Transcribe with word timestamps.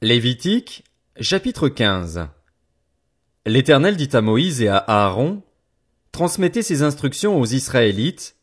Lévitique, 0.00 0.84
chapitre 1.20 1.68
15 1.68 2.28
L'Éternel 3.46 3.96
dit 3.96 4.10
à 4.12 4.20
Moïse 4.20 4.62
et 4.62 4.68
à 4.68 4.76
Aaron, 4.76 5.42
Transmettez 6.12 6.62
ces 6.62 6.84
instructions 6.84 7.40
aux 7.40 7.46
Israélites. 7.46 8.36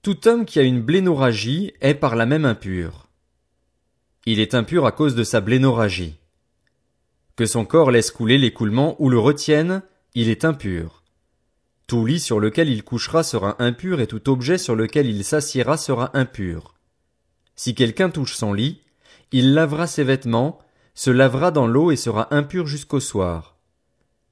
Tout 0.00 0.26
homme 0.26 0.46
qui 0.46 0.58
a 0.58 0.62
une 0.62 0.80
blénorragie 0.80 1.74
est 1.82 1.96
par 1.96 2.16
la 2.16 2.24
même 2.24 2.46
impur. 2.46 3.10
Il 4.24 4.40
est 4.40 4.54
impur 4.54 4.86
à 4.86 4.92
cause 4.92 5.14
de 5.14 5.22
sa 5.22 5.42
blénorragie. 5.42 6.16
Que 7.36 7.44
son 7.44 7.66
corps 7.66 7.90
laisse 7.90 8.10
couler 8.10 8.38
l'écoulement 8.38 8.96
ou 8.98 9.10
le 9.10 9.18
retienne, 9.18 9.82
il 10.14 10.30
est 10.30 10.46
impur. 10.46 11.02
Tout 11.86 12.06
lit 12.06 12.20
sur 12.20 12.40
lequel 12.40 12.70
il 12.70 12.82
couchera 12.82 13.22
sera 13.22 13.62
impur 13.62 14.00
et 14.00 14.06
tout 14.06 14.30
objet 14.30 14.56
sur 14.56 14.74
lequel 14.74 15.10
il 15.10 15.24
s'assiera 15.24 15.76
sera 15.76 16.16
impur. 16.16 16.74
Si 17.54 17.74
quelqu'un 17.74 18.08
touche 18.08 18.34
son 18.34 18.54
lit, 18.54 18.80
il 19.30 19.52
lavera 19.52 19.86
ses 19.86 20.02
vêtements, 20.02 20.62
se 20.96 21.10
lavera 21.10 21.50
dans 21.50 21.66
l'eau 21.66 21.90
et 21.92 21.96
sera 21.96 22.34
impur 22.34 22.66
jusqu'au 22.66 23.00
soir. 23.00 23.58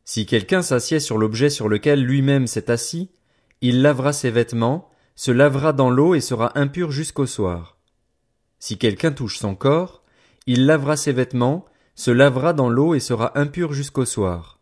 Si 0.05 0.24
quelqu'un 0.24 0.62
s'assied 0.62 0.98
sur 0.98 1.18
l'objet 1.18 1.50
sur 1.50 1.68
lequel 1.68 2.02
lui-même 2.02 2.46
s'est 2.46 2.70
assis, 2.70 3.10
il 3.60 3.82
lavera 3.82 4.14
ses 4.14 4.30
vêtements, 4.30 4.91
se 5.14 5.30
lavera 5.30 5.74
dans 5.74 5.91
l'eau 5.91 6.14
et 6.14 6.22
sera 6.22 6.58
impur 6.58 6.91
jusqu'au 6.91 7.27
soir. 7.27 7.77
Si 8.58 8.78
quelqu'un 8.78 9.12
touche 9.12 9.38
son 9.38 9.55
corps, 9.55 10.02
il 10.46 10.64
lavera 10.64 10.96
ses 10.96 11.12
vêtements, 11.12 11.66
se 11.95 12.10
lavera 12.10 12.55
dans 12.55 12.70
l'eau 12.70 12.94
et 12.94 13.00
sera 13.00 13.38
impur 13.38 13.74
jusqu'au 13.74 14.06
soir. 14.06 14.58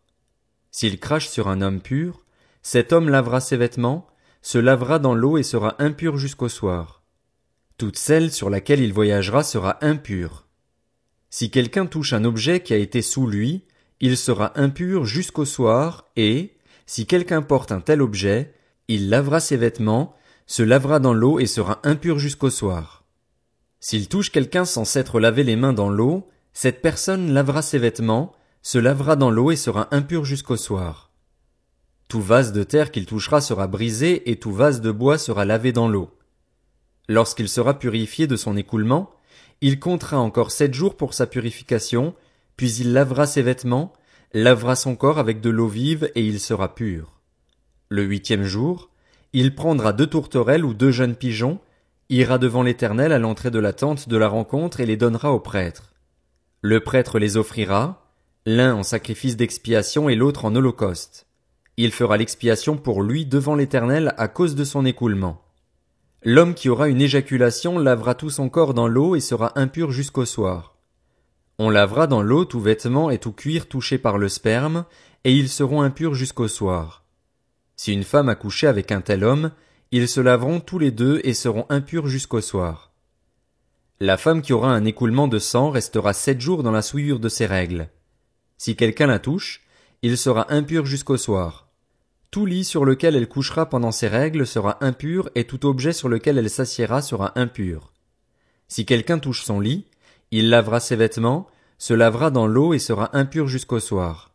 S'il 0.73 0.99
crache 0.99 1.29
sur 1.29 1.47
un 1.47 1.63
homme 1.63 1.81
pur, 1.81 2.25
cet 2.63 2.93
homme 2.93 3.09
lavera 3.09 3.41
ses 3.41 3.57
vêtements, 3.57 4.09
se 4.43 4.59
lavera 4.59 4.99
dans 4.99 5.15
l'eau 5.15 5.39
et 5.39 5.45
sera 5.45 5.77
impur 5.79 6.19
jusqu'au 6.19 6.49
soir. 6.49 7.05
Toute 7.79 7.97
celle 7.97 8.33
sur 8.33 8.51
laquelle 8.51 8.81
il 8.81 8.93
voyagera 8.93 9.45
sera 9.45 9.79
impure. 9.85 10.47
Si 11.33 11.51
quelqu'un 11.51 11.87
touche 11.87 12.13
un 12.13 12.25
objet 12.25 12.61
qui 12.61 12.75
a 12.75 12.77
été 12.77 13.01
sous 13.01 13.27
lui, 13.27 13.65
il 14.01 14.19
sera 14.19 14.53
impur 14.61 15.07
jusqu'au 15.07 15.47
soir, 15.47 16.11
et, 16.15 16.59
si 16.85 17.07
quelqu'un 17.07 17.41
porte 17.41 17.73
un 17.73 17.81
tel 17.81 18.03
objet, 18.03 18.53
il 18.87 19.09
lavera 19.09 19.41
ses 19.41 19.57
vêtements, 19.57 20.15
se 20.47 20.63
lavera 20.63 20.99
dans 20.99 21.15
l'eau 21.15 21.41
et 21.41 21.47
sera 21.47 21.81
impur 21.85 22.19
jusqu'au 22.19 22.51
soir. 22.51 23.05
S'il 23.81 24.11
touche 24.11 24.31
quelqu'un 24.31 24.67
sans 24.67 24.85
s'être 24.85 25.21
lavé 25.21 25.43
les 25.43 25.57
mains 25.57 25.73
dans 25.73 25.89
l'eau, 25.89 26.29
cette 26.53 26.83
personne 26.83 27.33
lavera 27.33 27.63
ses 27.63 27.79
vêtements, 27.79 28.35
se 28.61 28.77
lavera 28.77 29.17
dans 29.17 29.31
l'eau 29.31 29.51
et 29.51 29.57
sera 29.57 29.89
impur 29.91 30.27
jusqu'au 30.27 30.59
soir. 30.59 31.13
Tout 32.09 32.21
vase 32.21 32.53
de 32.53 32.63
terre 32.63 32.91
qu'il 32.91 33.07
touchera 33.07 33.41
sera 33.41 33.69
brisé 33.69 34.31
et 34.31 34.37
tout 34.39 34.53
vase 34.53 34.83
de 34.83 34.91
bois 34.91 35.17
sera 35.17 35.47
lavé 35.47 35.73
dans 35.73 35.89
l'eau. 35.89 36.11
Lorsqu'il 37.09 37.49
sera 37.49 37.79
purifié 37.79 38.27
de 38.27 38.37
son 38.37 38.55
écoulement, 38.55 39.15
il 39.61 39.79
comptera 39.79 40.19
encore 40.19 40.51
sept 40.51 40.75
jours 40.75 40.97
pour 40.97 41.15
sa 41.15 41.27
purification, 41.27 42.15
puis 42.57 42.75
il 42.75 42.93
lavera 42.93 43.27
ses 43.27 43.43
vêtements, 43.43 43.93
lavera 44.35 44.77
son 44.77 44.97
corps 44.97 45.19
avec 45.19 45.41
de 45.41 45.51
l'eau 45.51 45.69
vive 45.69 46.11
et 46.15 46.25
il 46.25 46.41
sera 46.41 46.75
pur. 46.75 47.21
Le 47.89 48.03
huitième 48.03 48.45
jour, 48.45 48.91
il 49.33 49.55
prendra 49.55 49.93
deux 49.93 50.07
tourterelles 50.07 50.65
ou 50.65 50.75
deux 50.75 50.91
jeunes 50.91 51.17
pigeons, 51.17 51.61
ira 52.09 52.39
devant 52.39 52.63
l'Éternel 52.63 53.13
à 53.13 53.19
l'entrée 53.19 53.51
de 53.51 53.59
la 53.59 53.73
tente 53.73 54.09
de 54.09 54.17
la 54.17 54.29
rencontre 54.29 54.81
et 54.81 54.87
les 54.87 54.97
donnera 54.97 55.33
au 55.33 55.41
prêtre. 55.41 55.95
Le 56.61 56.81
prêtre 56.81 57.19
les 57.19 57.37
offrira, 57.37 58.11
l'un 58.47 58.75
en 58.75 58.83
sacrifice 58.83 59.37
d'expiation 59.37 60.09
et 60.09 60.15
l'autre 60.15 60.45
en 60.45 60.55
holocauste. 60.55 61.27
Il 61.77 61.93
fera 61.93 62.17
l'expiation 62.17 62.77
pour 62.77 63.03
lui 63.03 63.25
devant 63.25 63.55
l'Éternel 63.55 64.15
à 64.19 64.29
cause 64.29 64.55
de 64.55 64.65
son 64.65 64.85
écoulement. 64.85 65.42
L'homme 66.25 66.55
qui 66.55 66.69
aura 66.69 66.89
une 66.89 67.01
éjaculation 67.01 67.79
lavera 67.79 68.15
tout 68.15 68.31
son 68.31 68.49
corps 68.49 68.75
dans 68.75 68.87
l'eau 68.87 69.17
et 69.17 69.21
sera 69.21 69.59
impur 69.59 69.91
jusqu'au 69.91 70.25
soir. 70.25 70.77
On 71.59 71.69
lavera 71.69 72.07
dans 72.07 72.23
l'eau 72.23 72.45
tout 72.45 72.61
vêtement 72.61 73.11
et 73.11 73.19
tout 73.19 73.33
cuir 73.33 73.69
touché 73.69 73.99
par 73.99 74.19
le 74.19 74.29
sperme, 74.29 74.85
et 75.25 75.33
ils 75.33 75.49
seront 75.49 75.83
impurs 75.83 76.15
jusqu'au 76.15 76.47
soir. 76.49 77.05
Si 77.77 77.93
une 77.93 78.05
femme 78.05 78.29
a 78.29 78.37
couché 78.37 78.69
avec 78.69 78.93
un 78.93 79.01
tel 79.01 79.25
homme, 79.25 79.51
ils 79.91 80.09
se 80.09 80.21
laveront 80.21 80.61
tous 80.61 80.79
les 80.79 80.93
deux 80.93 81.21
et 81.25 81.35
seront 81.35 81.67
impurs 81.69 82.07
jusqu'au 82.07 82.41
soir. 82.41 82.93
La 83.99 84.17
femme 84.17 84.43
qui 84.43 84.53
aura 84.53 84.71
un 84.73 84.85
écoulement 84.85 85.29
de 85.29 85.39
sang 85.39 85.71
restera 85.71 86.13
sept 86.13 86.41
jours 86.41 86.63
dans 86.63 86.71
la 86.71 86.83
souillure 86.83 87.19
de 87.19 87.29
ses 87.29 87.47
règles. 87.47 87.89
Si 88.59 88.77
quelqu'un 88.77 89.07
la 89.07 89.19
touche, 89.19 89.63
il 90.03 90.17
sera 90.17 90.53
impur 90.53 90.87
jusqu'au 90.87 91.17
soir. 91.17 91.72
Tout 92.33 92.47
lit 92.47 92.65
sur 92.65 92.87
lequel 92.87 93.15
elle 93.15 93.29
couchera 93.29 93.69
pendant 93.69 93.93
ses 93.93 94.09
règles 94.09 94.47
sera 94.47 94.83
impur 94.83 95.29
et 95.35 95.45
tout 95.45 95.67
objet 95.67 95.93
sur 95.93 96.09
lequel 96.09 96.39
elle 96.39 96.49
s'assiera 96.49 97.03
sera 97.03 97.39
impur. 97.39 97.93
Si 98.69 98.87
quelqu'un 98.87 99.19
touche 99.19 99.43
son 99.43 99.61
lit, 99.61 99.85
il 100.31 100.49
lavera 100.49 100.81
ses 100.81 100.97
vêtements, 100.97 101.47
se 101.77 101.93
lavera 101.93 102.31
dans 102.31 102.47
l'eau 102.47 102.73
et 102.73 102.79
sera 102.79 103.15
impur 103.15 103.49
jusqu'au 103.49 103.81
soir. 103.81 104.33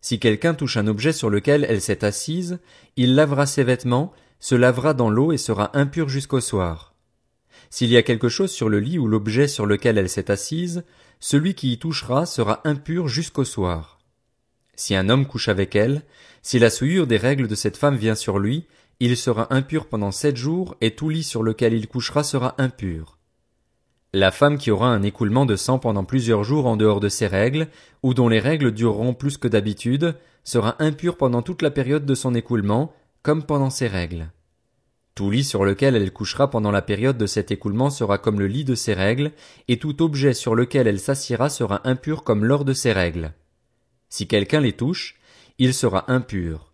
Si 0.00 0.20
quelqu'un 0.20 0.54
touche 0.54 0.76
un 0.76 0.86
objet 0.86 1.12
sur 1.12 1.28
lequel 1.28 1.66
elle 1.68 1.80
s'est 1.80 2.04
assise, 2.04 2.60
il 2.94 3.16
lavera 3.16 3.44
ses 3.46 3.64
vêtements, 3.64 4.12
se 4.38 4.54
lavera 4.54 4.94
dans 4.94 5.10
l'eau 5.10 5.32
et 5.32 5.36
sera 5.36 5.76
impur 5.76 6.08
jusqu'au 6.08 6.40
soir. 6.40 6.94
S'il 7.70 7.90
y 7.90 7.96
a 7.96 8.04
quelque 8.04 8.28
chose 8.28 8.52
sur 8.52 8.68
le 8.68 8.78
lit 8.78 9.00
ou 9.00 9.08
l'objet 9.08 9.48
sur 9.48 9.66
lequel 9.66 9.98
elle 9.98 10.10
s'est 10.10 10.30
assise, 10.30 10.84
celui 11.18 11.56
qui 11.56 11.72
y 11.72 11.78
touchera 11.80 12.24
sera 12.24 12.60
impur 12.62 13.08
jusqu'au 13.08 13.44
soir. 13.44 13.95
Si 14.76 14.94
un 14.94 15.08
homme 15.08 15.26
couche 15.26 15.48
avec 15.48 15.74
elle, 15.74 16.02
si 16.42 16.58
la 16.58 16.70
souillure 16.70 17.06
des 17.06 17.16
règles 17.16 17.48
de 17.48 17.54
cette 17.54 17.76
femme 17.76 17.96
vient 17.96 18.14
sur 18.14 18.38
lui, 18.38 18.66
il 19.00 19.16
sera 19.16 19.52
impur 19.52 19.86
pendant 19.86 20.12
sept 20.12 20.36
jours, 20.36 20.76
et 20.80 20.94
tout 20.94 21.08
lit 21.08 21.24
sur 21.24 21.42
lequel 21.42 21.74
il 21.74 21.88
couchera 21.88 22.22
sera 22.22 22.54
impur. 22.58 23.18
La 24.12 24.30
femme 24.30 24.56
qui 24.56 24.70
aura 24.70 24.88
un 24.88 25.02
écoulement 25.02 25.44
de 25.44 25.56
sang 25.56 25.78
pendant 25.78 26.04
plusieurs 26.04 26.44
jours 26.44 26.66
en 26.66 26.76
dehors 26.76 27.00
de 27.00 27.08
ses 27.08 27.26
règles, 27.26 27.68
ou 28.02 28.14
dont 28.14 28.28
les 28.28 28.40
règles 28.40 28.72
dureront 28.72 29.12
plus 29.12 29.36
que 29.36 29.48
d'habitude, 29.48 30.14
sera 30.44 30.76
impure 30.78 31.16
pendant 31.16 31.42
toute 31.42 31.60
la 31.60 31.70
période 31.70 32.06
de 32.06 32.14
son 32.14 32.34
écoulement, 32.34 32.94
comme 33.22 33.42
pendant 33.42 33.70
ses 33.70 33.88
règles. 33.88 34.30
Tout 35.14 35.30
lit 35.30 35.44
sur 35.44 35.64
lequel 35.64 35.96
elle 35.96 36.12
couchera 36.12 36.50
pendant 36.50 36.70
la 36.70 36.82
période 36.82 37.18
de 37.18 37.26
cet 37.26 37.50
écoulement 37.50 37.90
sera 37.90 38.18
comme 38.18 38.38
le 38.38 38.46
lit 38.46 38.64
de 38.64 38.74
ses 38.74 38.94
règles, 38.94 39.32
et 39.68 39.78
tout 39.78 40.02
objet 40.02 40.34
sur 40.34 40.54
lequel 40.54 40.86
elle 40.86 41.00
s'assiera 41.00 41.48
sera 41.48 41.80
impur 41.84 42.22
comme 42.22 42.44
lors 42.44 42.64
de 42.64 42.74
ses 42.74 42.92
règles. 42.92 43.32
Si 44.08 44.26
quelqu'un 44.28 44.60
les 44.60 44.72
touche, 44.72 45.16
il 45.58 45.74
sera 45.74 46.10
impur. 46.10 46.72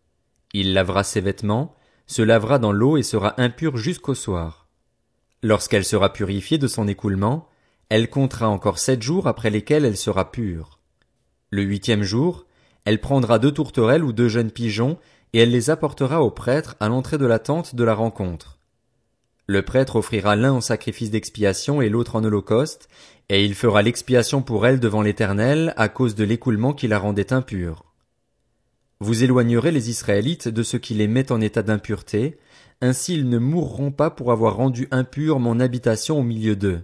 Il 0.53 0.75
lavera 0.75 1.05
ses 1.05 1.21
vêtements, 1.21 1.75
se 2.07 2.23
lavera 2.23 2.59
dans 2.59 2.73
l'eau 2.73 2.97
et 2.97 3.03
sera 3.03 3.41
impur 3.41 3.77
jusqu'au 3.77 4.15
soir. 4.15 4.69
Lorsqu'elle 5.43 5.85
sera 5.85 6.13
purifiée 6.13 6.59
de 6.59 6.69
son 6.69 6.87
écoulement, 6.89 7.49
elle 7.89 8.09
comptera 8.09 8.49
encore 8.49 8.79
sept 8.79 9.03
jours 9.03 9.27
après 9.27 9.51
lesquels 9.51 9.85
elle 9.85 9.97
sera 9.97 10.31
pure. 10.31 10.79
Le 11.51 11.63
huitième 11.63 12.03
jour, 12.03 12.47
elle 12.85 13.01
prendra 13.01 13.39
deux 13.39 13.53
tourterelles 13.53 14.05
ou 14.05 14.13
deux 14.13 14.29
jeunes 14.29 14.51
pigeons, 14.51 14.99
et 15.33 15.41
elle 15.41 15.51
les 15.51 15.71
apportera 15.71 16.23
au 16.23 16.31
prêtre 16.31 16.77
à 16.81 16.89
l'entrée 16.89 17.19
de 17.19 17.27
la 17.27 17.39
tente 17.39 17.75
de 17.75 17.85
la 17.85 17.95
rencontre. 17.95 18.59
Le 19.47 19.63
prêtre 19.63 19.97
offrira 19.97 20.37
l'un 20.37 20.53
en 20.53 20.61
sacrifice 20.61 21.11
d'expiation 21.11 21.83
et 21.83 21.89
l'autre 21.89 22.17
en 22.17 22.25
holocauste, 22.25 22.89
et 23.29 23.45
il 23.45 23.55
fera 23.55 23.83
l'expiation 23.83 24.43
pour 24.43 24.67
elle 24.67 24.79
devant 24.79 25.03
l'Éternel 25.03 25.75
à 25.77 25.89
cause 25.89 26.15
de 26.15 26.25
l'écoulement 26.25 26.73
qui 26.73 26.87
la 26.87 26.99
rendait 26.99 27.33
impure. 27.33 27.85
Vous 29.01 29.25
éloignerez 29.25 29.73
les 29.73 29.91
Israélites 29.91 30.49
de 30.49 30.63
ce 30.63 30.77
qui 30.77 30.95
les 30.95 31.09
met 31.09 31.33
en 31.33 31.41
état 31.41 31.63
d'impureté, 31.63 32.39
ainsi 32.81 33.15
ils 33.15 33.29
ne 33.29 33.39
mourront 33.39 33.91
pas 33.91 34.11
pour 34.11 34.31
avoir 34.31 34.57
rendu 34.57 34.87
impure 34.91 35.41
mon 35.41 35.59
habitation 35.59 36.21
au 36.21 36.23
milieu 36.23 36.55
d'eux. 36.55 36.83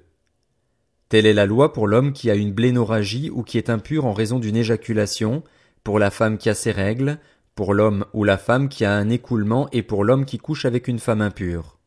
Telle 1.08 1.26
est 1.26 1.34
la 1.34 1.46
loi 1.46 1.72
pour 1.72 1.86
l'homme 1.86 2.12
qui 2.12 2.28
a 2.28 2.34
une 2.34 2.52
blénorragie 2.52 3.30
ou 3.30 3.42
qui 3.42 3.56
est 3.56 3.70
impur 3.70 4.04
en 4.04 4.12
raison 4.12 4.40
d'une 4.40 4.56
éjaculation, 4.56 5.44
pour 5.84 5.98
la 5.98 6.10
femme 6.10 6.38
qui 6.38 6.50
a 6.50 6.54
ses 6.54 6.72
règles, 6.72 7.18
pour 7.54 7.72
l'homme 7.72 8.04
ou 8.12 8.24
la 8.24 8.36
femme 8.36 8.68
qui 8.68 8.84
a 8.84 8.92
un 8.92 9.08
écoulement 9.10 9.68
et 9.70 9.82
pour 9.82 10.04
l'homme 10.04 10.24
qui 10.24 10.38
couche 10.38 10.64
avec 10.64 10.88
une 10.88 10.98
femme 10.98 11.20
impure. 11.20 11.77